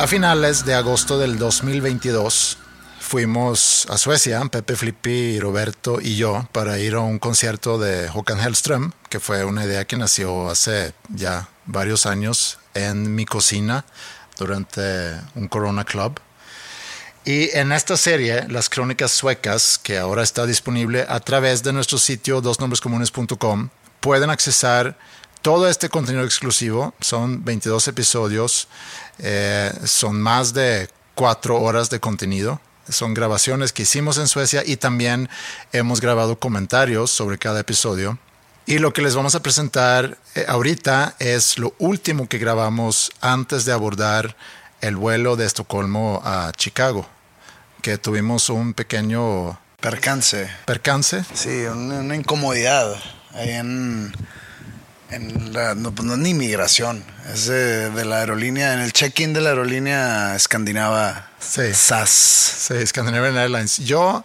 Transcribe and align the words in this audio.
A 0.00 0.06
finales 0.06 0.64
de 0.64 0.72
agosto 0.74 1.18
del 1.18 1.36
2022 1.36 2.56
fuimos 3.00 3.86
a 3.90 3.98
Suecia, 3.98 4.40
Pepe 4.46 4.74
Flippi, 4.74 5.38
Roberto 5.38 6.00
y 6.00 6.16
yo, 6.16 6.48
para 6.52 6.78
ir 6.78 6.94
a 6.94 7.00
un 7.00 7.18
concierto 7.18 7.78
de 7.78 8.08
Håkan 8.08 8.40
Hellström, 8.40 8.92
que 9.10 9.20
fue 9.20 9.44
una 9.44 9.66
idea 9.66 9.84
que 9.84 9.98
nació 9.98 10.48
hace 10.48 10.94
ya 11.10 11.50
varios 11.66 12.06
años 12.06 12.58
en 12.72 13.14
mi 13.14 13.26
cocina 13.26 13.84
durante 14.38 15.20
un 15.34 15.48
Corona 15.48 15.84
Club. 15.84 16.18
Y 17.26 17.54
en 17.54 17.70
esta 17.70 17.98
serie, 17.98 18.48
las 18.48 18.70
crónicas 18.70 19.10
suecas, 19.10 19.76
que 19.76 19.98
ahora 19.98 20.22
está 20.22 20.46
disponible 20.46 21.04
a 21.10 21.20
través 21.20 21.62
de 21.62 21.74
nuestro 21.74 21.98
sitio 21.98 22.40
dosnombrescomunes.com, 22.40 23.68
pueden 24.00 24.30
accesar 24.30 24.96
todo 25.42 25.68
este 25.68 25.88
contenido 25.88 26.24
exclusivo. 26.24 26.94
Son 27.00 27.44
22 27.44 27.88
episodios, 27.88 28.68
eh, 29.18 29.72
son 29.84 30.20
más 30.20 30.52
de 30.52 30.88
cuatro 31.14 31.60
horas 31.60 31.90
de 31.90 32.00
contenido. 32.00 32.60
Son 32.88 33.14
grabaciones 33.14 33.72
que 33.72 33.82
hicimos 33.82 34.18
en 34.18 34.26
Suecia 34.26 34.62
y 34.66 34.76
también 34.76 35.28
hemos 35.72 36.00
grabado 36.00 36.38
comentarios 36.38 37.10
sobre 37.10 37.38
cada 37.38 37.60
episodio. 37.60 38.18
Y 38.66 38.78
lo 38.78 38.92
que 38.92 39.02
les 39.02 39.14
vamos 39.14 39.34
a 39.34 39.42
presentar 39.42 40.18
eh, 40.34 40.44
ahorita 40.48 41.14
es 41.18 41.58
lo 41.58 41.74
último 41.78 42.28
que 42.28 42.38
grabamos 42.38 43.10
antes 43.20 43.64
de 43.64 43.72
abordar 43.72 44.36
el 44.80 44.96
vuelo 44.96 45.36
de 45.36 45.46
Estocolmo 45.46 46.20
a 46.24 46.52
Chicago, 46.56 47.06
que 47.82 47.98
tuvimos 47.98 48.48
un 48.48 48.74
pequeño 48.74 49.58
Percance. 49.80 50.50
percance. 50.66 51.24
Sí, 51.32 51.64
una, 51.64 52.00
una 52.00 52.16
incomodidad 52.16 52.94
ahí 53.32 53.50
en, 53.50 54.12
en 55.10 55.52
la, 55.52 55.74
no, 55.74 55.92
pues 55.92 56.06
no 56.06 56.14
es 56.14 56.18
ni 56.20 56.34
migración, 56.34 57.04
es 57.32 57.46
de, 57.46 57.90
de 57.90 58.04
la 58.04 58.18
aerolínea, 58.18 58.74
en 58.74 58.80
el 58.80 58.92
check-in 58.92 59.32
de 59.32 59.40
la 59.40 59.50
aerolínea 59.50 60.36
escandinava 60.36 61.30
Sí. 61.40 61.72
SAS. 61.74 62.10
Sí, 62.10 62.86
Scandinavian 62.86 63.36
Airlines. 63.36 63.78
Yo, 63.78 64.24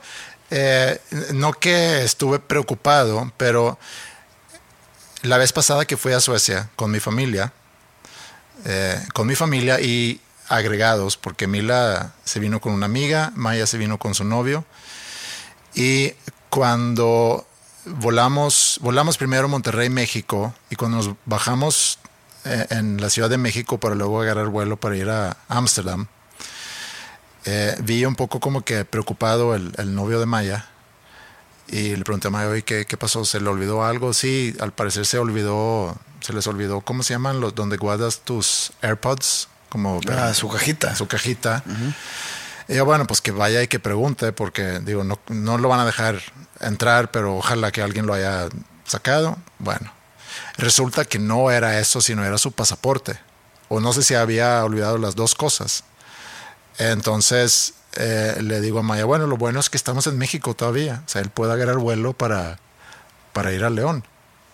eh, 0.51 0.99
no 1.33 1.53
que 1.53 2.03
estuve 2.03 2.39
preocupado, 2.39 3.31
pero 3.37 3.79
la 5.23 5.37
vez 5.37 5.51
pasada 5.53 5.85
que 5.85 5.97
fui 5.97 6.11
a 6.13 6.19
Suecia 6.19 6.69
con 6.75 6.91
mi 6.91 6.99
familia, 6.99 7.51
eh, 8.65 9.01
con 9.13 9.27
mi 9.27 9.35
familia 9.35 9.79
y 9.79 10.21
agregados, 10.49 11.17
porque 11.17 11.47
Mila 11.47 12.13
se 12.25 12.39
vino 12.39 12.61
con 12.61 12.73
una 12.73 12.85
amiga, 12.85 13.31
Maya 13.35 13.65
se 13.65 13.77
vino 13.77 13.97
con 13.97 14.13
su 14.13 14.23
novio, 14.23 14.65
y 15.73 16.13
cuando 16.49 17.47
volamos, 17.85 18.77
volamos 18.81 19.17
primero 19.17 19.47
Monterrey, 19.47 19.89
México, 19.89 20.53
y 20.69 20.75
cuando 20.75 20.97
nos 20.97 21.15
bajamos 21.25 21.99
eh, 22.45 22.65
en 22.69 22.99
la 23.01 23.09
Ciudad 23.09 23.29
de 23.29 23.37
México 23.37 23.79
para 23.79 23.95
luego 23.95 24.21
agarrar 24.21 24.47
vuelo 24.47 24.77
para 24.77 24.95
ir 24.97 25.09
a 25.09 25.37
Ámsterdam, 25.47 26.07
eh, 27.45 27.75
vi 27.81 28.05
un 28.05 28.15
poco 28.15 28.39
como 28.39 28.61
que 28.63 28.85
preocupado 28.85 29.53
el, 29.55 29.71
el 29.77 29.93
novio 29.93 30.19
de 30.19 30.25
Maya 30.25 30.67
y 31.67 31.95
le 31.95 32.03
pregunté 32.03 32.27
a 32.27 32.31
Maya, 32.31 32.49
oye, 32.49 32.63
¿qué, 32.63 32.85
¿qué 32.85 32.97
pasó? 32.97 33.25
¿Se 33.25 33.39
le 33.39 33.47
olvidó 33.49 33.83
algo? 33.85 34.13
Sí, 34.13 34.55
al 34.59 34.71
parecer 34.73 35.05
se 35.05 35.17
olvidó, 35.19 35.95
se 36.21 36.33
les 36.33 36.45
olvidó, 36.47 36.81
¿cómo 36.81 37.03
se 37.03 37.13
llaman? 37.13 37.39
Los 37.41 37.53
donde 37.55 37.77
guardas 37.77 38.19
tus 38.21 38.71
AirPods, 38.81 39.47
como 39.69 39.99
Ah, 40.11 40.33
su 40.33 40.47
cajita. 40.49 40.95
su 40.95 41.07
cajita. 41.07 41.63
Y 42.67 42.75
yo, 42.75 42.85
bueno, 42.85 43.05
pues 43.05 43.21
que 43.21 43.31
vaya 43.31 43.61
y 43.61 43.67
que 43.67 43.79
pregunte, 43.79 44.31
porque 44.31 44.79
digo, 44.79 45.03
no, 45.03 45.19
no 45.29 45.57
lo 45.57 45.69
van 45.69 45.81
a 45.81 45.85
dejar 45.85 46.21
entrar, 46.59 47.11
pero 47.11 47.37
ojalá 47.37 47.71
que 47.71 47.81
alguien 47.81 48.05
lo 48.07 48.13
haya 48.13 48.49
sacado. 48.85 49.37
Bueno, 49.59 49.91
resulta 50.57 51.05
que 51.05 51.19
no 51.19 51.51
era 51.51 51.79
eso, 51.79 52.01
sino 52.01 52.25
era 52.25 52.37
su 52.37 52.51
pasaporte. 52.51 53.19
O 53.67 53.79
no 53.79 53.93
sé 53.93 54.03
si 54.03 54.15
había 54.15 54.63
olvidado 54.63 54.97
las 54.97 55.15
dos 55.15 55.35
cosas. 55.35 55.83
Entonces 56.77 57.73
eh, 57.95 58.37
le 58.41 58.61
digo 58.61 58.79
a 58.79 58.83
Maya, 58.83 59.05
bueno, 59.05 59.27
lo 59.27 59.37
bueno 59.37 59.59
es 59.59 59.69
que 59.69 59.77
estamos 59.77 60.07
en 60.07 60.17
México 60.17 60.53
todavía. 60.53 61.01
O 61.05 61.09
sea, 61.09 61.21
él 61.21 61.29
puede 61.29 61.53
agarrar 61.53 61.77
vuelo 61.77 62.13
para, 62.13 62.59
para 63.33 63.53
ir 63.53 63.63
a 63.63 63.69
León. 63.69 64.03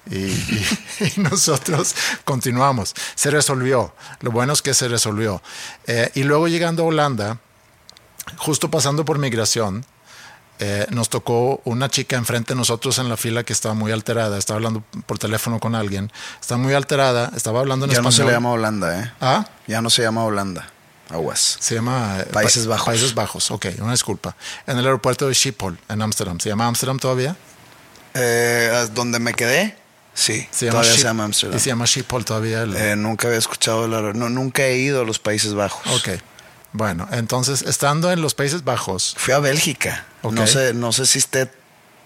Y, 0.10 0.34
nosotros 1.18 1.96
continuamos. 2.24 2.94
Se 3.16 3.32
resolvió. 3.32 3.94
Lo 4.22 4.32
bueno 4.32 4.54
es 4.54 4.62
que 4.62 4.74
se 4.74 4.88
resolvió. 4.88 5.42
Eh, 5.88 6.12
y 6.14 6.24
luego 6.24 6.48
llegando 6.48 6.84
a 6.84 6.88
Holanda, 6.88 7.40
justo 8.38 8.70
pasando 8.72 9.06
por 9.06 9.18
migración, 9.20 9.86
eh, 10.60 10.86
nos 10.92 11.10
tocó 11.10 11.60
una 11.66 11.90
chica 11.90 12.16
enfrente 12.18 12.54
de 12.54 12.58
nosotros 12.58 13.00
en 13.00 13.10
la 13.10 13.18
fila 13.18 13.44
que 13.44 13.52
estaba 13.54 13.74
muy 13.74 13.92
alterada. 13.92 14.38
Estaba 14.38 14.58
hablando 14.58 14.84
por 15.08 15.18
teléfono 15.18 15.60
con 15.60 15.74
alguien. 15.76 16.12
Estaba 16.40 16.62
muy 16.62 16.74
alterada. 16.74 17.32
Estaba 17.36 17.60
hablando 17.62 17.86
en 17.86 17.92
Ya 17.92 18.02
no 18.02 18.10
español. 18.10 18.28
se 18.28 18.32
le 18.32 18.38
llama 18.38 18.52
Holanda, 18.52 19.00
¿eh? 19.02 19.12
¿Ah? 19.22 19.46
Ya 19.68 19.82
no 19.82 19.90
se 19.90 20.04
llama 20.04 20.24
Holanda. 20.24 20.70
Aguas. 21.10 21.58
Se 21.60 21.76
llama 21.76 22.18
eh, 22.20 22.26
Países 22.32 22.64
Pa- 22.66 22.70
Bajos. 22.72 22.86
Países 22.86 23.14
Bajos, 23.16 23.52
ok, 23.52 23.66
una 23.80 23.92
disculpa. 23.92 24.36
En 24.68 24.78
el 24.78 24.86
aeropuerto 24.86 25.28
de 25.28 25.34
Schiphol, 25.34 25.78
en 25.90 26.02
Ámsterdam. 26.02 26.40
¿Se 26.40 26.48
llama 26.50 26.68
Ámsterdam 26.68 27.00
todavía? 27.00 27.36
Eh, 28.14 28.88
¿Donde 28.94 29.20
me 29.20 29.34
quedé? 29.34 29.76
Sí, 30.14 30.48
Se 30.52 30.66
llama 30.68 30.80
todavía 30.82 30.98
se 30.98 31.04
llama 31.04 31.24
Amsterdam. 31.26 31.58
Y 31.58 31.60
se 31.60 31.70
llama 31.70 31.88
Schiphol 31.88 32.24
todavía. 32.26 32.62
el- 32.62 32.76
Eh, 32.76 32.96
nunca 32.96 33.28
había 33.28 33.40
escuchado, 33.40 33.88
la, 33.88 34.14
no, 34.14 34.30
nunca 34.30 34.64
he 34.64 34.78
ido 34.78 35.02
a 35.02 35.06
los 35.06 35.20
Países 35.20 35.54
Bajos. 35.54 35.82
ok. 35.96 36.20
Bueno, 36.74 37.08
entonces, 37.12 37.62
estando 37.64 38.12
en 38.12 38.22
los 38.22 38.34
Países 38.34 38.64
Bajos, 38.64 39.16
Fui 39.18 39.34
a 39.34 39.40
Bélgica. 39.40 40.06
Ok. 40.22 40.34
No 40.34 40.48
sé, 40.48 40.74
no 40.74 40.92
sé 40.92 41.06
si 41.06 41.20
esté 41.20 41.52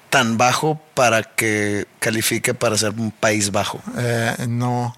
tan 0.09 0.37
bajo 0.37 0.81
para 0.93 1.23
que 1.23 1.85
califique 1.99 2.53
para 2.53 2.77
ser 2.77 2.91
un 2.91 3.11
país 3.11 3.51
bajo. 3.51 3.81
eh, 3.97 4.35
no, 4.47 4.95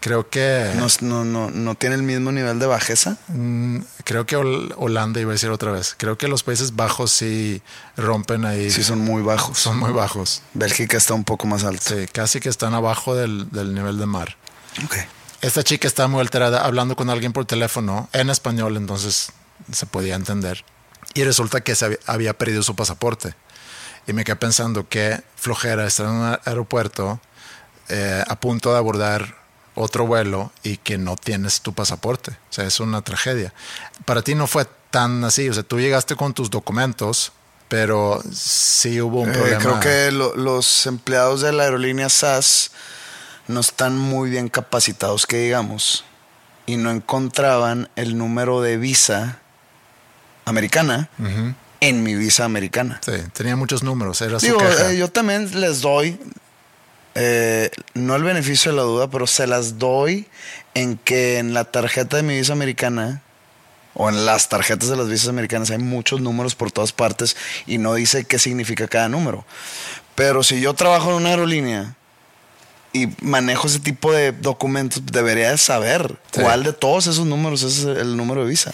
creo 0.00 0.28
que... 0.28 0.72
No, 0.76 0.86
no, 1.00 1.24
no, 1.24 1.50
no 1.50 1.74
tiene 1.76 1.94
el 1.94 2.02
mismo 2.02 2.30
nivel 2.32 2.58
de 2.58 2.66
bajeza. 2.66 3.16
mm, 3.28 3.78
creo 4.04 4.26
que 4.26 4.36
Hol- 4.36 4.74
Holanda 4.76 5.20
iba 5.20 5.30
a 5.30 5.34
decir 5.34 5.50
otra 5.50 5.70
vez. 5.72 5.94
Creo 5.96 6.18
que 6.18 6.28
los 6.28 6.42
Países 6.42 6.74
Bajos 6.76 7.10
sí 7.12 7.62
rompen 7.96 8.44
ahí. 8.44 8.70
Sí, 8.70 8.82
son 8.84 8.98
muy 8.98 9.22
bajos. 9.22 9.58
son 9.58 9.78
muy 9.78 9.92
bajos. 9.92 10.42
Bélgica 10.54 10.96
está 10.96 11.14
un 11.14 11.24
poco 11.24 11.46
más 11.46 11.64
alto. 11.64 11.82
Sí, 11.94 12.06
casi 12.12 12.40
que 12.40 12.48
están 12.48 12.74
abajo 12.74 13.14
del, 13.14 13.48
del 13.50 13.72
nivel 13.74 13.98
de 13.98 14.06
mar. 14.06 14.36
Ok. 14.84 14.96
Esta 15.46 15.62
chica 15.62 15.86
estaba 15.86 16.08
muy 16.08 16.20
alterada 16.20 16.64
hablando 16.64 16.96
con 16.96 17.08
alguien 17.08 17.32
por 17.32 17.44
teléfono 17.44 18.08
en 18.12 18.30
español, 18.30 18.76
entonces 18.76 19.30
se 19.72 19.86
podía 19.86 20.16
entender. 20.16 20.64
Y 21.14 21.22
resulta 21.22 21.60
que 21.60 21.76
se 21.76 22.00
había, 22.06 22.36
perdido 22.36 22.64
su 22.64 22.74
pasaporte. 22.74 23.34
Y 24.08 24.12
me 24.12 24.24
quedé 24.24 24.34
pensando 24.36 24.88
que 24.88 25.22
flojera 25.36 25.86
estar 25.86 26.06
en 26.06 26.12
un 26.12 26.38
aeropuerto 26.44 27.20
eh, 27.88 28.24
a 28.26 28.34
punto 28.40 28.72
de 28.72 28.78
abordar 28.78 29.36
otro 29.76 30.04
vuelo 30.04 30.50
y 30.64 30.78
que 30.78 30.98
no 30.98 31.14
tienes 31.16 31.60
tu 31.60 31.72
pasaporte. 31.74 32.32
O 32.32 32.52
sea, 32.52 32.64
es 32.64 32.80
una 32.80 33.02
tragedia. 33.02 33.54
Para 34.04 34.22
ti 34.22 34.34
no 34.34 34.48
fue 34.48 34.66
tan 34.90 35.22
así. 35.22 35.48
O 35.48 35.54
sea, 35.54 35.62
tú 35.62 35.78
llegaste 35.78 36.16
con 36.16 36.34
tus 36.34 36.50
documentos 36.50 37.32
pero 37.68 38.22
sí 38.32 39.00
hubo 39.00 39.22
un 39.22 39.30
Eh, 39.30 39.32
problema. 39.32 39.58
creo 39.60 39.80
que 39.80 40.12
lo- 40.12 40.36
los 40.36 40.86
empleados 40.86 41.40
de 41.40 41.50
la 41.52 41.64
aerolínea 41.64 42.08
SAS 42.08 42.70
no 43.48 43.60
están 43.60 43.96
muy 43.96 44.30
bien 44.30 44.48
capacitados, 44.48 45.26
que 45.26 45.38
digamos, 45.38 46.04
y 46.66 46.76
no 46.76 46.90
encontraban 46.90 47.88
el 47.96 48.18
número 48.18 48.60
de 48.60 48.76
visa 48.76 49.38
americana 50.44 51.08
en 51.80 52.02
mi 52.02 52.14
visa 52.14 52.44
americana. 52.44 53.00
Sí, 53.04 53.12
tenía 53.32 53.56
muchos 53.56 53.82
números, 53.82 54.20
era 54.20 54.40
su 54.40 54.46
eh, 54.46 54.96
yo 54.96 55.08
también 55.08 55.60
les 55.60 55.80
doy, 55.80 56.18
eh, 57.14 57.70
no 57.94 58.16
el 58.16 58.22
beneficio 58.22 58.72
de 58.72 58.76
la 58.76 58.82
duda, 58.82 59.10
pero 59.10 59.26
se 59.26 59.46
las 59.46 59.78
doy 59.78 60.26
en 60.74 60.96
que 60.98 61.38
en 61.38 61.54
la 61.54 61.64
tarjeta 61.64 62.16
de 62.16 62.22
mi 62.22 62.36
visa 62.36 62.52
americana 62.52 63.22
o 63.94 64.10
en 64.10 64.26
las 64.26 64.48
tarjetas 64.48 64.90
de 64.90 64.96
las 64.96 65.08
visas 65.08 65.28
americanas 65.28 65.70
hay 65.70 65.78
muchos 65.78 66.20
números 66.20 66.54
por 66.54 66.70
todas 66.70 66.92
partes 66.92 67.36
y 67.66 67.78
no 67.78 67.94
dice 67.94 68.24
qué 68.24 68.38
significa 68.38 68.88
cada 68.88 69.08
número. 69.08 69.46
Pero 70.14 70.42
si 70.42 70.60
yo 70.60 70.74
trabajo 70.74 71.10
en 71.10 71.16
una 71.16 71.30
aerolínea 71.30 71.96
y 73.02 73.14
manejo 73.20 73.66
ese 73.66 73.80
tipo 73.80 74.12
de 74.12 74.32
documentos, 74.32 75.02
debería 75.06 75.50
de 75.50 75.58
saber 75.58 76.18
Sí. 76.32 76.40
cuál 76.40 76.64
de 76.64 76.72
todos 76.72 77.06
esos 77.06 77.26
números 77.26 77.62
es 77.62 77.84
el 77.84 78.16
número 78.16 78.42
de 78.44 78.50
visa. 78.50 78.72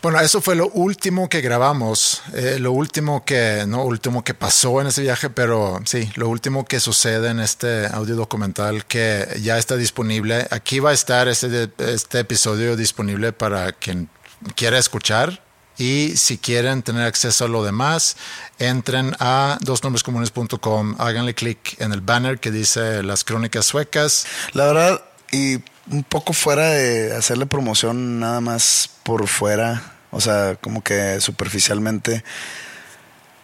Bueno, 0.00 0.20
eso 0.20 0.40
fue 0.40 0.54
lo 0.54 0.68
último 0.68 1.28
que 1.28 1.40
grabamos, 1.40 2.22
eh, 2.32 2.58
lo 2.60 2.70
último 2.70 3.24
que, 3.24 3.64
no 3.66 3.82
último 3.82 4.22
que 4.22 4.32
pasó 4.32 4.80
en 4.80 4.86
ese 4.86 5.02
viaje, 5.02 5.28
pero 5.28 5.80
sí, 5.86 6.08
lo 6.14 6.28
último 6.28 6.64
que 6.64 6.78
sucede 6.78 7.30
en 7.30 7.40
este 7.40 7.86
audio 7.88 8.14
documental 8.14 8.84
que 8.86 9.26
ya 9.42 9.58
está 9.58 9.74
disponible. 9.76 10.46
Aquí 10.52 10.78
va 10.78 10.90
a 10.90 10.94
estar 10.94 11.26
este, 11.26 11.68
este 11.78 12.20
episodio 12.20 12.76
disponible 12.76 13.32
para 13.32 13.72
quien 13.72 14.08
quiera 14.54 14.78
escuchar. 14.78 15.42
Y 15.78 16.16
si 16.16 16.38
quieren 16.38 16.82
tener 16.82 17.06
acceso 17.06 17.44
a 17.44 17.48
lo 17.48 17.62
demás, 17.64 18.16
entren 18.58 19.14
a 19.20 19.58
dosnombrescomunes.com, 19.60 20.96
háganle 20.98 21.34
clic 21.34 21.80
en 21.80 21.92
el 21.92 22.00
banner 22.00 22.40
que 22.40 22.50
dice 22.50 23.02
las 23.04 23.22
crónicas 23.22 23.64
suecas. 23.66 24.26
La 24.54 24.66
verdad, 24.66 25.02
y 25.30 25.58
un 25.90 26.02
poco 26.02 26.32
fuera 26.32 26.68
de 26.70 27.14
hacerle 27.14 27.46
promoción 27.46 28.18
nada 28.18 28.40
más 28.40 28.90
por 29.04 29.28
fuera, 29.28 29.92
o 30.10 30.20
sea, 30.20 30.56
como 30.60 30.82
que 30.82 31.20
superficialmente, 31.20 32.24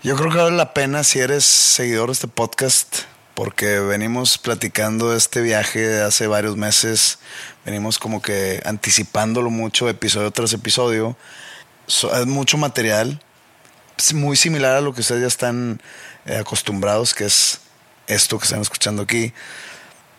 yo 0.02 0.16
creo 0.16 0.30
que 0.30 0.38
vale 0.38 0.56
la 0.56 0.74
pena 0.74 1.04
si 1.04 1.20
eres 1.20 1.44
seguidor 1.44 2.08
de 2.08 2.14
este 2.14 2.28
podcast, 2.28 3.02
porque 3.34 3.78
venimos 3.78 4.38
platicando 4.38 5.14
este 5.14 5.40
viaje 5.40 5.80
de 5.80 6.02
hace 6.02 6.26
varios 6.26 6.56
meses, 6.56 7.18
venimos 7.64 7.98
como 7.98 8.20
que 8.22 8.60
anticipándolo 8.64 9.50
mucho 9.50 9.88
episodio 9.88 10.30
tras 10.32 10.52
episodio, 10.52 11.16
So- 11.16 11.53
es 11.86 12.26
mucho 12.26 12.56
material, 12.56 13.20
muy 14.14 14.36
similar 14.36 14.76
a 14.76 14.80
lo 14.80 14.94
que 14.94 15.00
ustedes 15.00 15.20
ya 15.20 15.26
están 15.26 15.80
eh, 16.26 16.36
acostumbrados, 16.36 17.14
que 17.14 17.24
es 17.24 17.60
esto 18.06 18.38
que 18.38 18.44
están 18.44 18.60
escuchando 18.60 19.02
aquí. 19.02 19.32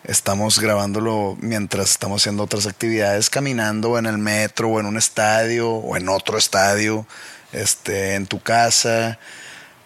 Estamos 0.04 0.60
grabándolo 0.60 1.36
mientras 1.40 1.90
estamos 1.90 2.22
haciendo 2.22 2.44
otras 2.44 2.66
actividades, 2.66 3.28
caminando 3.28 3.98
en 3.98 4.06
el 4.06 4.18
metro 4.18 4.68
o 4.68 4.80
en 4.80 4.86
un 4.86 4.96
estadio 4.96 5.70
o 5.70 5.96
en 5.96 6.08
otro 6.08 6.38
estadio, 6.38 7.06
este, 7.52 8.14
en 8.14 8.26
tu 8.26 8.40
casa. 8.40 9.18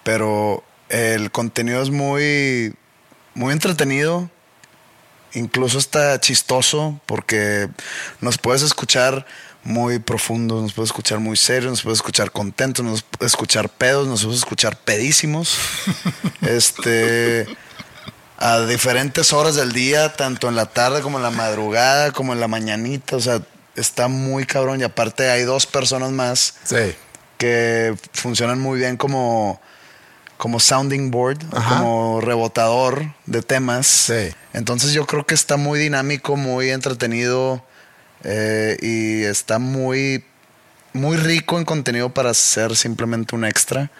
Pero 0.03 0.62
el 0.91 1.31
contenido 1.31 1.82
es 1.82 1.91
muy, 1.91 2.75
muy 3.35 3.53
entretenido, 3.53 4.31
incluso 5.32 5.79
está 5.79 6.21
chistoso 6.21 7.00
porque 7.06 7.69
nos 8.21 8.37
puedes 8.37 8.62
escuchar 8.62 9.25
muy 9.62 9.99
profundos, 9.99 10.62
nos 10.62 10.73
puedes 10.73 10.91
escuchar 10.91 11.21
muy 11.21 11.37
serios, 11.37 11.71
nos 11.71 11.83
puedes 11.83 11.99
escuchar 11.99 12.31
contentos, 12.31 12.85
nos 12.85 13.03
puedes 13.03 13.33
escuchar 13.33 13.69
pedos, 13.69 14.07
nos 14.07 14.25
puedes 14.25 14.39
escuchar 14.39 14.77
pedísimos. 14.77 15.59
este 16.43 17.47
a 18.39 18.61
diferentes 18.61 19.35
horas 19.35 19.55
del 19.55 19.73
día, 19.73 20.15
tanto 20.15 20.49
en 20.49 20.57
la 20.57 20.67
tarde 20.67 21.03
como 21.03 21.19
en 21.19 21.23
la 21.23 21.31
madrugada, 21.31 22.11
como 22.12 22.33
en 22.33 22.41
la 22.41 22.49
mañanita, 22.49 23.17
o 23.17 23.21
sea, 23.21 23.43
está 23.77 24.09
muy 24.09 24.47
cabrón 24.47 24.81
y 24.81 24.85
aparte 24.85 25.31
hay 25.31 25.43
dos 25.43 25.67
personas 25.67 26.11
más 26.11 26.55
Sí, 26.65 26.95
que 27.37 27.95
funcionan 28.13 28.59
muy 28.59 28.79
bien 28.79 28.97
como 28.97 29.61
como 30.39 30.59
sounding 30.59 31.11
board, 31.11 31.39
como 31.51 32.23
rebotador 32.23 33.13
de 33.27 33.43
temas. 33.43 33.87
Sí. 33.87 34.35
Entonces 34.55 34.95
yo 34.95 35.06
creo 35.06 35.27
que 35.27 35.35
está 35.35 35.59
muy 35.59 35.79
dinámico, 35.79 36.35
muy 36.35 36.71
entretenido 36.71 37.63
eh, 38.25 38.76
y 38.81 39.25
está 39.25 39.58
muy, 39.58 40.25
muy 40.93 41.17
rico 41.17 41.58
en 41.58 41.64
contenido 41.64 42.11
para 42.11 42.34
ser 42.34 42.76
simplemente 42.76 43.34
un 43.34 43.44
extra. 43.44 43.90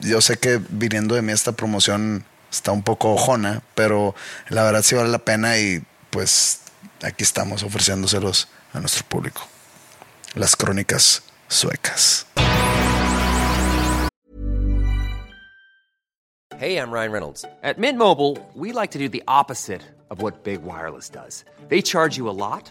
Yo 0.00 0.20
sé 0.20 0.38
que 0.38 0.60
viniendo 0.68 1.14
de 1.14 1.22
mí 1.22 1.32
esta 1.32 1.52
promoción 1.52 2.24
está 2.50 2.72
un 2.72 2.82
poco 2.82 3.12
ojona, 3.12 3.62
pero 3.74 4.14
la 4.48 4.64
verdad 4.64 4.82
sí 4.82 4.94
vale 4.94 5.10
la 5.10 5.18
pena 5.18 5.58
y 5.58 5.82
pues 6.10 6.60
aquí 7.02 7.22
estamos 7.22 7.62
ofreciéndoselos 7.62 8.48
a 8.72 8.80
nuestro 8.80 9.04
público. 9.06 9.42
Las 10.34 10.56
crónicas 10.56 11.22
suecas. 11.48 12.26
Hey, 16.60 16.76
I'm 16.76 16.90
Ryan 16.92 17.10
Reynolds. 17.10 17.46
At 17.62 17.78
Mint 17.78 17.96
Mobile, 17.96 18.36
we 18.54 18.72
like 18.72 18.90
to 18.90 18.98
do 18.98 19.08
the 19.08 19.22
opposite 19.26 19.80
of 20.10 20.20
what 20.20 20.44
Big 20.44 20.62
Wireless 20.62 21.08
does. 21.08 21.44
They 21.70 21.80
charge 21.80 22.18
you 22.18 22.28
a 22.28 22.36
lot, 22.36 22.70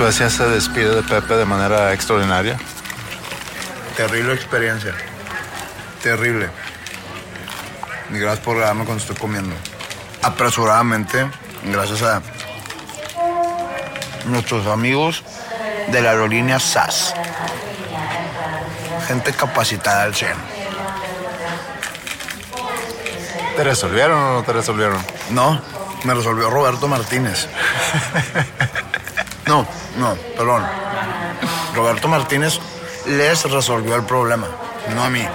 Suecia 0.00 0.30
se 0.30 0.48
despide 0.48 0.94
de 0.94 1.02
Pepe 1.02 1.34
de 1.34 1.44
manera 1.44 1.92
extraordinaria. 1.92 2.56
Terrible 3.98 4.32
experiencia. 4.32 4.94
Terrible. 6.02 6.48
Y 8.08 8.18
gracias 8.18 8.42
por 8.42 8.58
darme 8.58 8.86
cuando 8.86 9.02
estoy 9.02 9.16
comiendo. 9.16 9.54
Apresuradamente, 10.22 11.28
gracias 11.64 12.02
a 12.02 12.22
nuestros 14.24 14.66
amigos 14.68 15.22
de 15.88 16.00
la 16.00 16.12
aerolínea 16.12 16.58
SAS. 16.58 17.12
Gente 19.06 19.34
capacitada 19.34 20.04
al 20.04 20.14
100. 20.14 20.32
¿Te 23.54 23.64
resolvieron 23.64 24.18
o 24.18 24.32
no 24.36 24.44
te 24.44 24.54
resolvieron? 24.54 25.04
No, 25.28 25.60
me 26.04 26.14
resolvió 26.14 26.48
Roberto 26.48 26.88
Martínez. 26.88 27.48
No, 29.50 29.66
no, 29.98 30.14
perdón. 30.36 30.64
Roberto 31.74 32.06
Martínez 32.06 32.60
les 33.04 33.50
resolvió 33.50 33.96
el 33.96 34.04
problema, 34.04 34.46
no 34.94 35.02
a 35.02 35.10
mí. 35.10 35.26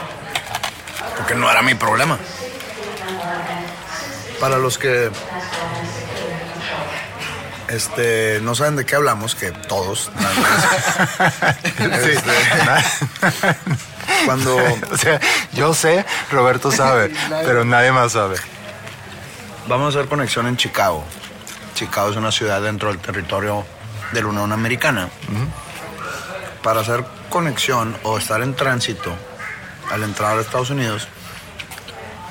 Porque 1.17 1.36
no 1.36 1.51
era 1.51 1.62
mi 1.62 1.75
problema. 1.75 2.17
Para 4.39 4.57
los 4.57 4.77
que 4.77 5.12
este, 7.67 8.39
no 8.41 8.55
saben 8.55 8.77
de 8.77 8.86
qué 8.86 8.95
hablamos, 8.95 9.36
que 9.36 9.51
todos. 9.51 10.10
Este, 11.77 12.31
cuando 14.25 14.55
O 14.91 14.98
sea, 14.98 15.19
yo 15.51 15.74
sé, 15.74 16.05
Roberto 16.31 16.72
sabe, 16.72 17.12
pero 17.43 17.65
nadie 17.65 17.91
más 17.91 18.13
sabe. 18.13 18.38
Vamos 19.67 19.93
a 19.93 20.00
hacer 20.00 20.10
conexión 20.10 20.48
en 20.48 20.55
Chicago. 20.55 21.03
Chicago 21.74 22.12
es 22.12 22.15
una 22.15 22.31
ciudad 22.31 22.62
dentro 22.62 22.88
del 22.88 23.00
territorio 23.00 23.65
de 24.12 24.21
la 24.21 24.27
Unión 24.27 24.51
Americana. 24.51 25.09
Para 26.63 26.81
hacer 26.81 27.05
conexión 27.29 27.95
o 28.03 28.17
estar 28.17 28.41
en 28.41 28.55
tránsito 28.55 29.13
al 29.91 30.03
entrar 30.03 30.38
a 30.38 30.41
Estados 30.41 30.69
Unidos, 30.71 31.07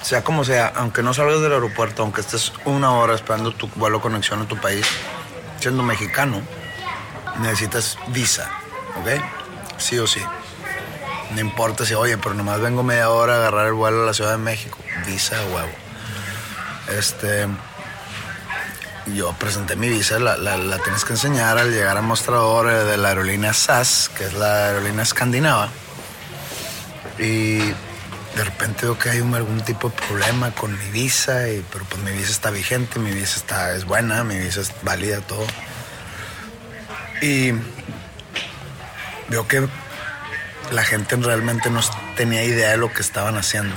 sea 0.03 0.23
como 0.23 0.45
sea, 0.45 0.73
aunque 0.77 1.03
no 1.03 1.15
salgas 1.15 1.41
del 1.41 1.53
aeropuerto, 1.53 2.03
aunque 2.03 2.21
estés 2.21 2.53
una 2.65 2.93
hora 2.93 3.15
esperando 3.15 3.53
tu 3.53 3.69
vuelo 3.69 4.01
conexión 4.01 4.43
a 4.43 4.49
tu 4.49 4.57
país, 4.57 4.87
siendo 5.61 5.83
mexicano, 5.83 6.43
necesitas 7.41 7.97
visa, 8.09 8.51
¿ok? 9.01 9.23
Sí 9.79 9.99
o 9.99 10.07
sí. 10.07 10.21
No 11.35 11.41
importa 11.41 11.85
si, 11.85 11.95
oye, 11.95 12.19
pero 12.19 12.35
nomás 12.35 12.61
vengo 12.61 12.83
media 12.83 13.11
hora 13.11 13.35
a 13.35 13.37
agarrar 13.39 13.67
el 13.67 13.73
vuelo 13.73 14.03
a 14.03 14.07
la 14.07 14.15
Ciudad 14.15 14.33
de 14.33 14.39
México. 14.39 14.79
Visa, 15.07 15.37
huevo. 15.47 15.73
Este. 16.89 17.49
Yo 19.07 19.33
presenté 19.35 19.77
mi 19.77 19.89
visa, 19.91 20.19
la, 20.19 20.37
la, 20.39 20.79
tienes 20.79 21.05
que 21.05 21.13
enseñar 21.13 21.59
al 21.59 21.71
llegar 21.71 21.97
al 21.99 22.03
mostrador 22.05 22.71
eh, 22.71 22.85
de 22.85 22.97
la 22.97 23.09
aerolínea 23.09 23.53
SAS, 23.53 24.11
que 24.17 24.25
es 24.25 24.33
la 24.33 24.69
aerolínea 24.69 25.03
escandinava. 25.03 25.69
Y 27.19 27.59
de 27.59 28.45
repente 28.45 28.87
veo 28.87 28.99
que 28.99 29.11
hay 29.11 29.21
un- 29.21 29.35
algún 29.35 29.61
tipo 29.61 29.91
de 29.91 29.97
problema 30.09 30.53
con 30.53 30.77
mi 30.79 30.91
visa, 30.91 31.49
y, 31.49 31.63
pero 31.71 31.85
pues 31.85 32.03
mi 32.03 32.13
visa 32.13 32.31
está 32.31 32.51
vigente, 32.51 32.99
mi 32.99 33.11
visa 33.13 33.37
está, 33.37 33.75
es 33.75 33.85
buena, 33.85 34.25
mi 34.25 34.39
visa 34.39 34.63
es 34.63 34.73
válida, 34.83 35.21
todo. 35.21 35.47
Y 37.21 37.53
veo 39.29 39.47
que 39.47 39.69
la 40.73 40.83
gente 40.83 41.17
realmente 41.17 41.69
no 41.69 41.81
tenía 42.17 42.43
idea 42.43 42.71
de 42.71 42.79
lo 42.79 42.91
que 42.91 43.03
estaban 43.03 43.37
haciendo. 43.37 43.77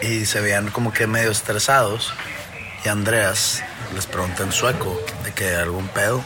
Y 0.00 0.26
se 0.26 0.40
veían 0.40 0.70
como 0.70 0.92
que 0.92 1.08
medio 1.08 1.32
estresados. 1.32 2.14
Y 2.84 2.88
Andreas 2.88 3.62
les 3.94 4.06
pregunta 4.06 4.42
en 4.42 4.52
sueco 4.52 5.00
de 5.24 5.32
que 5.32 5.54
algún 5.56 5.88
pedo. 5.88 6.22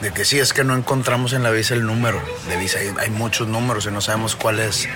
De 0.00 0.12
que 0.12 0.24
sí, 0.24 0.38
es 0.38 0.52
que 0.52 0.62
no 0.64 0.74
encontramos 0.76 1.32
en 1.32 1.42
la 1.42 1.50
visa 1.50 1.74
el 1.74 1.84
número 1.84 2.22
de 2.48 2.56
visa. 2.56 2.78
Hay, 2.78 2.92
hay 3.00 3.10
muchos 3.10 3.48
números 3.48 3.84
y 3.86 3.90
no 3.90 4.00
sabemos 4.00 4.36
cuál 4.36 4.60
es. 4.60 4.88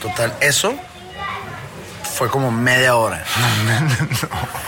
Total, 0.00 0.32
eso 0.40 0.74
fue 2.16 2.28
como 2.28 2.50
media 2.52 2.94
hora. 2.96 3.24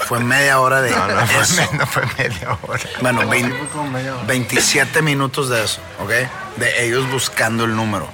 Fue 0.06 0.20
media 0.20 0.60
hora 0.60 0.82
de 0.82 0.90
No, 0.90 1.06
no 1.08 1.20
eso. 1.22 1.62
no 1.72 1.86
fue 1.86 2.02
media 2.18 2.58
hora. 2.62 2.82
Bueno, 3.00 3.22
Sí, 3.22 3.26
vein- 3.28 3.56
fue 3.56 3.68
como 3.68 3.90
media 3.90 4.14
hora. 4.14 4.24
27 4.26 5.00
minutos 5.00 5.48
de 5.48 5.64
eso, 5.64 5.80
¿ok? 5.98 6.10
De 6.56 6.86
ellos 6.86 7.10
buscando 7.10 7.64
el 7.64 7.74
número. 7.74 8.08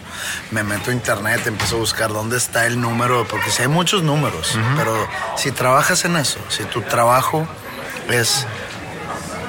Me 0.50 0.62
meto 0.62 0.90
a 0.90 0.94
internet, 0.94 1.46
empiezo 1.46 1.76
a 1.76 1.78
buscar 1.78 2.10
dónde 2.12 2.36
está 2.38 2.66
el 2.66 2.80
número, 2.80 3.26
porque 3.28 3.50
si 3.50 3.62
hay 3.62 3.68
muchos 3.68 4.02
números, 4.02 4.58
pero 4.76 5.06
si 5.36 5.50
trabajas 5.52 6.04
en 6.04 6.16
eso, 6.16 6.38
si 6.48 6.64
tu 6.64 6.80
trabajo 6.82 7.46
es 8.08 8.46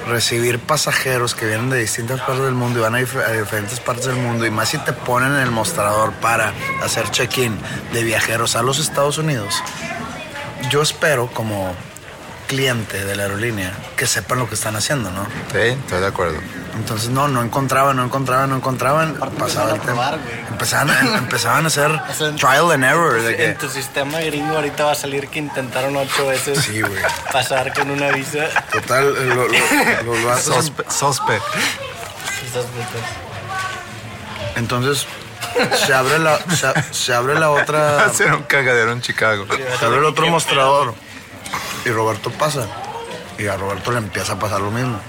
recibir 0.08 0.60
pasajeros 0.60 1.36
que 1.36 1.46
vienen 1.46 1.70
de 1.70 1.78
distintas 1.80 2.20
partes 2.22 2.44
del 2.44 2.54
mundo 2.54 2.80
y 2.80 2.82
van 2.82 2.96
a, 2.96 3.00
dif- 3.00 3.24
a 3.24 3.32
diferentes 3.32 3.80
partes 3.80 4.06
del 4.08 4.16
mundo, 4.16 4.46
y 4.46 4.52
más 4.52 4.70
si 4.70 4.78
te 4.80 4.94
ponen 4.94 5.32
en 5.36 5.42
el 5.42 5.52
mostrador 5.52 6.12
para 6.14 6.54
hacer 6.84 7.10
check-in 7.12 7.58
de 7.94 8.04
viajeros 8.04 8.56
a 8.56 8.62
los 8.64 8.80
Estados 8.80 9.18
Unidos, 9.20 9.56
yo 10.70 10.82
espero 10.82 11.28
como 11.28 11.74
cliente 12.48 13.06
de 13.06 13.16
la 13.16 13.24
aerolínea 13.24 13.72
que 13.96 14.06
sepan 14.08 14.40
lo 14.40 14.50
que 14.50 14.56
están 14.56 14.76
haciendo, 14.76 15.12
¿no? 15.12 15.26
Sí, 15.52 15.60
estoy 15.60 16.02
de 16.02 16.08
acuerdo. 16.08 16.38
Entonces 16.76 17.10
no, 17.10 17.28
no 17.28 17.42
encontraban, 17.44 17.98
no 17.98 18.06
encontraban, 18.06 18.50
no 18.50 18.56
encontraban. 18.56 19.16
Pasaba 19.38 19.74
el 19.74 19.82
tema. 19.82 20.14
Empezaban, 20.50 20.90
a- 20.90 21.18
empezaban 21.18 21.66
a 21.66 21.68
hacer 21.68 22.00
trial 22.38 22.72
and 22.72 22.84
error. 22.86 23.22
De 23.22 23.36
que, 23.36 23.46
En 23.46 23.58
tu 23.58 23.68
sistema 23.70 24.20
gringo 24.22 24.56
ahorita 24.56 24.86
va 24.86 24.92
a 24.94 24.96
salir 24.96 25.28
que 25.28 25.40
intentaron 25.40 25.96
ocho 25.98 26.28
veces 26.28 26.60
Sí, 26.60 26.82
pasar 27.32 27.74
con 27.74 27.92
una 27.92 28.10
visa. 28.12 28.48
total, 28.72 29.14
lo- 29.30 29.48
lo- 29.48 30.04
los 30.14 30.24
vatos- 30.26 30.44
Sospe. 30.56 30.84
sospe. 30.90 31.40
Entonces 34.56 35.06
se 35.86 35.94
abre 35.94 36.20
la, 36.20 36.38
se, 36.50 36.94
se 36.94 37.14
abre 37.14 37.38
la 37.40 37.50
otra, 37.52 38.06
a 38.06 38.10
ser 38.10 38.34
un 38.34 38.44
cagadero 38.44 38.92
en 38.92 39.02
Chicago. 39.02 39.46
se 39.80 39.86
abre 39.86 39.98
el 40.00 40.06
otro 40.06 40.28
mostrador 40.28 40.94
y 41.86 41.90
Roberto 41.90 42.30
pasa 42.32 42.68
y 43.38 43.48
a 43.48 43.58
Roberto 43.58 43.92
le 43.92 43.98
empieza 44.00 44.34
a 44.34 44.40
pasar 44.40 44.62
lo 44.62 44.72
mismo. 44.72 45.00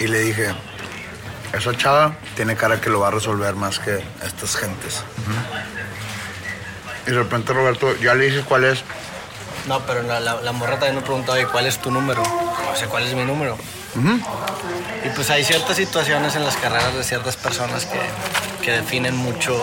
Y 0.00 0.08
le 0.08 0.18
dije, 0.20 0.52
esa 1.56 1.76
chava 1.76 2.14
tiene 2.36 2.56
cara 2.56 2.80
que 2.80 2.90
lo 2.90 3.00
va 3.00 3.08
a 3.08 3.10
resolver 3.10 3.54
más 3.54 3.78
que 3.78 4.02
estas 4.24 4.56
gentes. 4.56 5.02
Y 7.06 7.10
de 7.10 7.16
repente 7.16 7.52
Roberto, 7.52 7.94
ya 7.96 8.14
le 8.14 8.26
dije 8.26 8.42
cuál 8.42 8.64
es. 8.64 8.82
No, 9.66 9.80
pero 9.80 10.02
la, 10.02 10.20
la, 10.20 10.40
la 10.40 10.52
morra 10.52 10.72
también 10.72 10.96
me 10.96 11.02
preguntó, 11.02 11.32
oye, 11.32 11.46
¿cuál 11.46 11.66
es 11.66 11.78
tu 11.78 11.90
número? 11.90 12.22
O 12.22 12.76
sea, 12.76 12.88
¿cuál 12.88 13.04
es 13.04 13.14
mi 13.14 13.24
número? 13.24 13.56
Y 15.04 15.08
pues 15.10 15.30
hay 15.30 15.44
ciertas 15.44 15.76
situaciones 15.76 16.34
en 16.34 16.44
las 16.44 16.56
carreras 16.56 16.94
de 16.94 17.04
ciertas 17.04 17.36
personas 17.36 17.86
que, 17.86 18.00
que 18.62 18.72
definen 18.72 19.16
mucho 19.16 19.56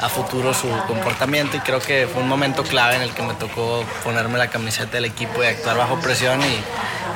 a 0.00 0.08
futuro 0.08 0.52
su 0.52 0.68
comportamiento 0.86 1.56
y 1.56 1.60
creo 1.60 1.80
que 1.80 2.08
fue 2.12 2.22
un 2.22 2.28
momento 2.28 2.64
clave 2.64 2.96
en 2.96 3.02
el 3.02 3.12
que 3.12 3.22
me 3.22 3.34
tocó 3.34 3.84
ponerme 4.02 4.38
la 4.38 4.48
camiseta 4.48 4.92
del 4.92 5.04
equipo 5.04 5.44
y 5.44 5.46
actuar 5.46 5.76
bajo 5.76 6.00
presión 6.00 6.40
y, 6.42 6.58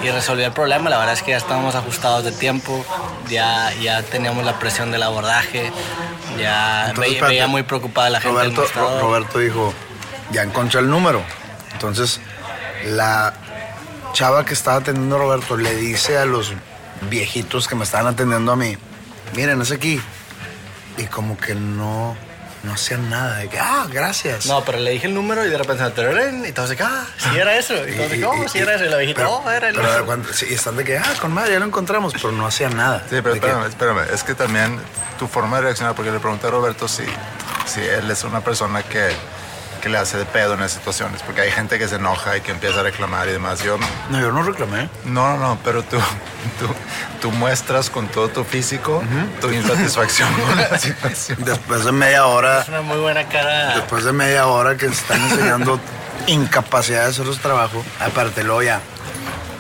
y 0.02 0.10
resolver 0.10 0.46
el 0.46 0.52
problema. 0.52 0.90
La 0.90 0.98
verdad 0.98 1.14
es 1.14 1.22
que 1.22 1.32
ya 1.32 1.36
estábamos 1.36 1.74
ajustados 1.74 2.24
de 2.24 2.32
tiempo, 2.32 2.84
ya, 3.28 3.72
ya 3.74 4.02
teníamos 4.02 4.44
la 4.44 4.58
presión 4.58 4.90
del 4.90 5.02
abordaje, 5.02 5.70
ya 6.38 6.88
Entonces, 6.90 7.20
veía, 7.20 7.46
muy 7.46 7.62
preocupada 7.62 8.10
la 8.10 8.20
gente. 8.20 8.38
del 8.40 8.54
Roberto, 8.54 9.00
Roberto 9.00 9.38
dijo, 9.38 9.74
ya 10.30 10.42
encontré 10.42 10.80
el 10.80 10.88
número. 10.88 11.22
Entonces, 11.72 12.20
la 12.84 13.34
chava 14.12 14.44
que 14.44 14.54
estaba 14.54 14.78
atendiendo 14.78 15.16
a 15.16 15.18
Roberto 15.18 15.56
le 15.56 15.74
dice 15.74 16.18
a 16.18 16.24
los 16.24 16.52
viejitos 17.10 17.68
que 17.68 17.74
me 17.74 17.84
estaban 17.84 18.06
atendiendo 18.06 18.52
a 18.52 18.56
mí, 18.56 18.76
miren, 19.34 19.60
es 19.62 19.72
aquí. 19.72 20.00
Y 20.96 21.04
como 21.04 21.36
que 21.36 21.54
no, 21.54 22.16
no 22.64 22.72
hacían 22.74 23.08
nada. 23.10 23.36
De 23.38 23.48
que, 23.48 23.58
ah, 23.58 23.86
gracias. 23.90 24.46
No, 24.46 24.64
pero 24.64 24.78
le 24.78 24.90
dije 24.90 25.06
el 25.06 25.14
número 25.14 25.44
y 25.44 25.50
de 25.50 25.58
repente 25.58 25.84
y 26.48 26.52
todos 26.52 26.68
de 26.70 26.76
que, 26.76 26.82
ah, 26.82 27.06
sí 27.18 27.36
era 27.36 27.56
eso. 27.56 27.74
Y 27.86 27.92
todos 27.94 28.10
de 28.10 28.18
que, 28.18 28.24
oh, 28.24 28.48
sí 28.48 28.58
era 28.58 28.74
eso. 28.74 28.84
Y 28.84 28.88
la 28.88 28.96
viejita, 28.96 29.18
pero- 29.18 29.32
oh, 29.36 29.50
era 29.50 29.68
el 29.68 29.74
pero 29.74 29.86
número. 29.86 30.06
cuando- 30.06 30.32
sí, 30.32 30.46
están 30.52 30.76
de 30.76 30.84
que, 30.84 30.98
ah, 30.98 31.14
con 31.20 31.32
madre, 31.32 31.52
ya 31.52 31.58
lo 31.60 31.66
encontramos, 31.66 32.12
pero 32.14 32.32
no 32.32 32.46
hacían 32.46 32.76
nada. 32.76 33.00
Sí, 33.08 33.16
pero 33.22 33.34
espérame, 33.34 33.66
espérame. 33.66 34.00
Es 34.12 34.22
que 34.24 34.34
también 34.34 34.78
tu 35.18 35.26
forma 35.28 35.56
de 35.58 35.64
reaccionar, 35.64 35.94
porque 35.94 36.10
le 36.10 36.18
pregunté 36.18 36.46
a 36.46 36.50
Roberto 36.50 36.88
si, 36.88 37.04
si 37.66 37.80
él 37.80 38.10
es 38.10 38.24
una 38.24 38.40
persona 38.40 38.82
que, 38.82 39.10
que 39.84 39.90
le 39.90 39.98
hace 39.98 40.16
de 40.16 40.24
pedo 40.24 40.54
en 40.54 40.60
esas 40.60 40.72
situaciones, 40.78 41.20
porque 41.22 41.42
hay 41.42 41.50
gente 41.50 41.78
que 41.78 41.86
se 41.86 41.96
enoja 41.96 42.38
y 42.38 42.40
que 42.40 42.52
empieza 42.52 42.80
a 42.80 42.84
reclamar 42.84 43.28
y 43.28 43.32
demás. 43.32 43.62
Yo, 43.62 43.76
No, 44.08 44.18
yo 44.18 44.32
no 44.32 44.42
reclamé. 44.42 44.88
no, 45.04 45.36
no, 45.36 45.36
no, 45.36 45.58
pero 45.62 45.82
tú, 45.82 45.98
tú, 46.58 46.66
tú 47.20 47.30
muestras 47.32 47.90
con 47.90 48.08
todo 48.08 48.28
tu 48.28 48.44
físico 48.44 49.02
tu 49.42 49.50
insatisfacción 49.50 50.32
con 50.32 50.56
la 50.56 50.78
situación. 50.78 51.36
Después 51.44 51.84
de 51.84 51.92
media 51.92 52.24
hora, 52.24 52.62
Es 52.62 52.68
una 52.68 52.80
muy 52.80 52.96
buena 52.96 53.28
cara. 53.28 53.74
Después 53.74 54.04
de 54.04 54.14
media 54.14 54.46
hora 54.46 54.74
que 54.78 54.86
se 54.86 54.94
están 54.94 55.20
enseñando 55.20 55.78
incapacidad 56.28 57.02
de 57.02 57.10
hacer 57.10 57.26
su 57.26 57.36
trabajo, 57.36 57.84
aparte 58.00 58.42
luego 58.42 58.62
ya, 58.62 58.80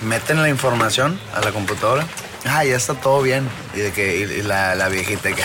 meten 0.00 0.40
la 0.40 0.48
información 0.48 1.20
a 1.34 1.40
la 1.42 1.52
computadora, 1.52 2.06
ah, 2.46 2.64
ya 2.64 2.76
está 2.76 2.94
todo 2.94 3.20
bien. 3.20 3.46
Y 3.74 3.80
de 3.80 3.92
que 3.92 4.16
y 4.16 4.40
la, 4.40 4.74
la 4.74 4.88
viejita 4.88 5.30
que 5.34 5.42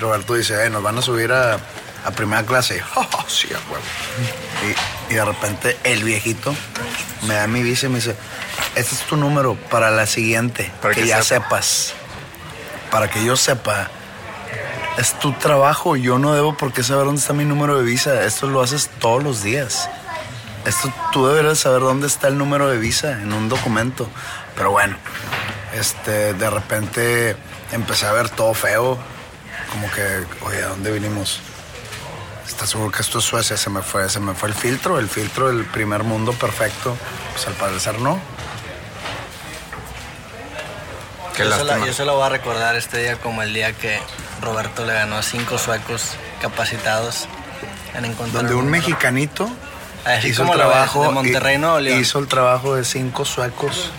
Roberto 0.00 0.34
dice, 0.34 0.66
eh, 0.66 0.68
nos 0.68 0.82
van 0.82 0.98
a 0.98 1.02
subir 1.02 1.30
a, 1.30 1.58
a 2.04 2.10
primera 2.10 2.44
clase. 2.44 2.82
"Oh, 2.94 3.06
sí, 3.28 3.48
a 3.52 3.58
huevo. 3.70 3.84
Y, 5.08 5.12
y 5.12 5.16
de 5.16 5.24
repente 5.24 5.76
el 5.84 6.04
viejito 6.04 6.54
me 7.26 7.34
da 7.34 7.46
mi 7.46 7.62
visa 7.62 7.86
y 7.86 7.88
me 7.90 7.96
dice, 7.96 8.16
este 8.74 8.94
es 8.94 9.00
tu 9.02 9.16
número 9.16 9.54
para 9.70 9.90
la 9.90 10.06
siguiente, 10.06 10.70
Para 10.82 10.94
que, 10.94 11.02
que 11.02 11.06
ya 11.08 11.22
sepa. 11.22 11.44
sepas. 11.62 11.94
Para 12.90 13.08
que 13.10 13.24
yo 13.24 13.36
sepa 13.36 13.88
es 14.98 15.18
tu 15.18 15.32
trabajo. 15.32 15.96
Yo 15.96 16.18
no 16.18 16.34
debo 16.34 16.56
por 16.56 16.72
qué 16.72 16.82
saber 16.82 17.04
dónde 17.06 17.20
está 17.20 17.32
mi 17.32 17.44
número 17.44 17.78
de 17.78 17.84
visa. 17.84 18.24
Esto 18.24 18.46
lo 18.48 18.60
haces 18.62 18.90
todos 18.98 19.22
los 19.22 19.42
días. 19.42 19.88
Esto 20.64 20.92
tú 21.12 21.26
deberías 21.26 21.58
saber 21.58 21.80
dónde 21.80 22.06
está 22.06 22.28
el 22.28 22.36
número 22.36 22.68
de 22.68 22.76
visa 22.78 23.12
en 23.12 23.32
un 23.32 23.48
documento. 23.48 24.08
Pero 24.56 24.72
bueno, 24.72 24.96
este, 25.74 26.34
de 26.34 26.50
repente 26.50 27.36
empecé 27.72 28.06
a 28.06 28.12
ver 28.12 28.28
todo 28.28 28.52
feo. 28.52 28.98
Como 29.70 29.90
que, 29.92 30.24
oye, 30.44 30.62
¿a 30.64 30.66
dónde 30.68 30.90
vinimos? 30.90 31.40
¿Estás 32.50 32.70
seguro 32.70 32.90
que 32.90 33.00
esto 33.00 33.18
es 33.20 33.24
Suecia? 33.24 33.56
Se 33.56 33.70
me 33.70 33.80
fue, 33.80 34.08
se 34.10 34.20
me 34.20 34.34
fue 34.34 34.48
el 34.48 34.54
filtro, 34.54 34.98
el 34.98 35.08
filtro 35.08 35.48
del 35.48 35.64
primer 35.64 36.02
mundo 36.02 36.32
perfecto. 36.32 36.96
Pues 37.32 37.46
al 37.46 37.54
parecer 37.54 37.98
no. 38.00 38.20
Qué 41.36 41.44
yo, 41.44 41.50
se 41.52 41.58
la, 41.58 41.64
lástima. 41.64 41.86
yo 41.86 41.92
se 41.92 42.04
lo 42.04 42.14
voy 42.16 42.26
a 42.26 42.28
recordar 42.28 42.74
este 42.76 42.98
día 42.98 43.16
como 43.16 43.42
el 43.42 43.54
día 43.54 43.72
que 43.72 44.00
Roberto 44.42 44.84
le 44.84 44.92
ganó 44.92 45.16
a 45.16 45.22
cinco 45.22 45.58
suecos 45.58 46.10
capacitados 46.42 47.26
en 47.94 48.04
encontrar 48.04 48.42
Donde 48.42 48.54
un 48.54 48.64
número. 48.66 48.82
mexicanito 48.82 49.48
Así 50.04 50.28
hizo 50.28 50.42
como 50.42 50.54
el 50.54 50.58
trabajo, 50.58 51.02
de 51.04 51.10
Monterrey, 51.10 51.58
León. 51.58 52.00
hizo 52.00 52.18
el 52.18 52.26
trabajo 52.26 52.74
de 52.74 52.84
cinco 52.84 53.24
suecos 53.24 53.90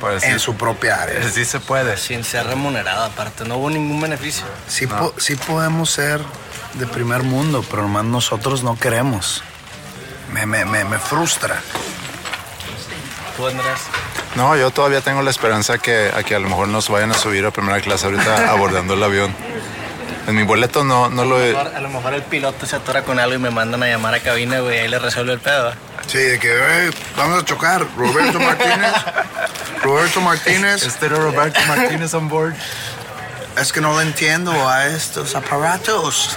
Pues 0.00 0.22
en 0.24 0.34
sí, 0.34 0.44
su 0.44 0.54
propia 0.54 1.02
área. 1.02 1.28
sí 1.30 1.44
se 1.44 1.60
puede. 1.60 1.96
Sin 1.98 2.24
ser 2.24 2.46
remunerado, 2.46 3.04
aparte, 3.04 3.44
no 3.44 3.58
hubo 3.58 3.68
ningún 3.70 4.00
beneficio. 4.00 4.44
Sí, 4.66 4.86
po- 4.86 5.14
sí 5.18 5.34
podemos 5.36 5.90
ser 5.90 6.20
de 6.74 6.86
primer 6.86 7.22
mundo, 7.22 7.64
pero 7.70 7.82
nomás 7.82 8.04
nosotros 8.04 8.62
no 8.62 8.78
queremos. 8.78 9.42
Me, 10.32 10.46
me, 10.46 10.64
me, 10.64 10.84
me 10.84 10.98
frustra. 10.98 11.60
Tú, 13.36 13.46
Andrés, 13.46 13.80
No, 14.34 14.56
yo 14.56 14.70
todavía 14.70 15.00
tengo 15.00 15.22
la 15.22 15.30
esperanza 15.30 15.78
que, 15.78 16.10
a 16.14 16.22
que 16.22 16.34
a 16.34 16.38
lo 16.38 16.48
mejor 16.48 16.68
nos 16.68 16.88
vayan 16.88 17.10
a 17.10 17.14
subir 17.14 17.44
a 17.46 17.50
primera 17.50 17.80
clase 17.80 18.06
ahorita 18.06 18.50
abordando 18.50 18.94
el 18.94 19.02
avión. 19.02 19.34
En 20.26 20.34
mi 20.34 20.42
boleto 20.42 20.82
no, 20.82 21.08
no 21.08 21.24
lo 21.24 21.36
A 21.36 21.38
lo, 21.38 21.46
mejor, 21.46 21.72
a 21.76 21.80
lo 21.80 21.88
mejor 21.88 22.14
el 22.14 22.22
piloto 22.22 22.66
se 22.66 22.74
atora 22.76 23.02
con 23.02 23.20
algo 23.20 23.34
y 23.36 23.38
me 23.38 23.50
mandan 23.50 23.82
a 23.84 23.86
llamar 23.86 24.14
a 24.14 24.20
cabina, 24.20 24.58
güey, 24.58 24.78
ahí 24.80 24.88
le 24.88 24.98
resuelve 24.98 25.32
el 25.32 25.38
pedo. 25.38 25.72
Sí, 26.08 26.18
de 26.18 26.38
que 26.40 26.48
"Ey, 26.50 26.90
vamos 27.16 27.42
a 27.42 27.44
chocar. 27.44 27.86
Roberto 27.96 28.40
Martínez. 28.40 28.92
Roberto 29.82 30.20
Martínez. 30.20 30.82
Este 30.82 31.06
era 31.06 31.16
Roberto 31.16 31.60
Martínez 31.68 32.12
on 32.14 32.28
board. 32.28 32.54
Es 33.56 33.72
que 33.72 33.80
no 33.80 33.96
le 33.96 34.02
entiendo 34.02 34.68
a 34.68 34.86
estos 34.86 35.34
aparatos. 35.36 36.36